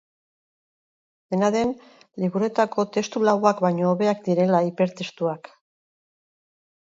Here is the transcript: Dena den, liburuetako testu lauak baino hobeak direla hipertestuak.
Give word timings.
Dena 1.33 1.49
den, 1.55 1.73
liburuetako 2.23 2.85
testu 2.97 3.21
lauak 3.29 3.61
baino 3.67 3.85
hobeak 3.91 4.25
direla 4.29 4.63
hipertestuak. 4.69 5.51